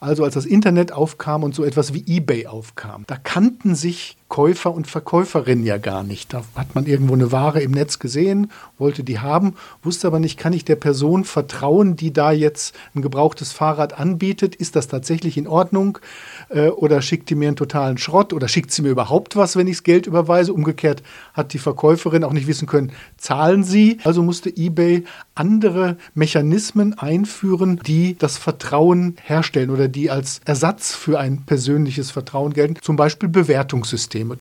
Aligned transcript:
Also 0.00 0.24
als 0.24 0.34
das 0.34 0.46
Internet 0.46 0.92
aufkam 0.92 1.42
und 1.42 1.54
so 1.54 1.64
etwas 1.64 1.94
wie 1.94 2.04
eBay 2.06 2.46
aufkam, 2.46 3.04
da 3.06 3.16
kannten 3.16 3.74
sich 3.74 4.17
Käufer 4.28 4.74
und 4.74 4.86
Verkäuferin 4.86 5.64
ja 5.64 5.78
gar 5.78 6.02
nicht. 6.02 6.34
Da 6.34 6.42
hat 6.54 6.74
man 6.74 6.84
irgendwo 6.84 7.14
eine 7.14 7.32
Ware 7.32 7.62
im 7.62 7.70
Netz 7.70 7.98
gesehen, 7.98 8.50
wollte 8.76 9.02
die 9.02 9.20
haben, 9.20 9.54
wusste 9.82 10.06
aber 10.06 10.20
nicht, 10.20 10.38
kann 10.38 10.52
ich 10.52 10.66
der 10.66 10.76
Person 10.76 11.24
vertrauen, 11.24 11.96
die 11.96 12.12
da 12.12 12.30
jetzt 12.30 12.74
ein 12.94 13.00
gebrauchtes 13.00 13.52
Fahrrad 13.52 13.98
anbietet? 13.98 14.54
Ist 14.54 14.76
das 14.76 14.86
tatsächlich 14.86 15.38
in 15.38 15.48
Ordnung? 15.48 15.98
Äh, 16.50 16.68
oder 16.68 17.00
schickt 17.00 17.30
die 17.30 17.36
mir 17.36 17.48
einen 17.48 17.56
totalen 17.56 17.96
Schrott? 17.96 18.34
Oder 18.34 18.48
schickt 18.48 18.70
sie 18.70 18.82
mir 18.82 18.90
überhaupt 18.90 19.34
was, 19.34 19.56
wenn 19.56 19.66
ich 19.66 19.78
das 19.78 19.82
Geld 19.82 20.06
überweise? 20.06 20.52
Umgekehrt 20.52 21.02
hat 21.32 21.54
die 21.54 21.58
Verkäuferin 21.58 22.22
auch 22.22 22.32
nicht 22.34 22.46
wissen 22.46 22.68
können, 22.68 22.92
zahlen 23.16 23.64
sie? 23.64 23.98
Also 24.04 24.22
musste 24.22 24.54
eBay 24.54 25.04
andere 25.34 25.96
Mechanismen 26.14 26.98
einführen, 26.98 27.80
die 27.86 28.16
das 28.18 28.36
Vertrauen 28.36 29.16
herstellen 29.22 29.70
oder 29.70 29.88
die 29.88 30.10
als 30.10 30.42
Ersatz 30.44 30.94
für 30.94 31.18
ein 31.18 31.46
persönliches 31.46 32.10
Vertrauen 32.10 32.52
gelten. 32.52 32.76
Zum 32.82 32.96
Beispiel 32.96 33.30
Bewertungssysteme. 33.30 34.17